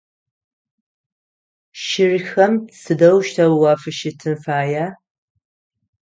Щырхэм 1.85 2.53
сыдэущтэу 2.79 3.53
уафыщытын 3.61 4.33
фая? 4.43 4.87